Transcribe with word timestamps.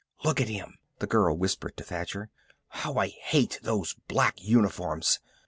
"Look 0.23 0.41
at 0.41 0.47
him," 0.49 0.79
the 0.97 1.05
girl 1.05 1.37
whispered 1.37 1.77
to 1.77 1.83
Thacher. 1.83 2.31
"How 2.69 2.95
I 2.95 3.09
hate 3.09 3.59
those 3.61 3.93
black 4.07 4.41
uniforms!" 4.41 5.19